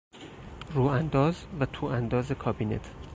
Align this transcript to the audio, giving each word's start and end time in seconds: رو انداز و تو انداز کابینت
رو 0.73 0.81
انداز 0.85 1.45
و 1.59 1.65
تو 1.65 1.85
انداز 1.85 2.31
کابینت 2.31 2.89